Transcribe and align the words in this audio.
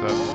So 0.00 0.29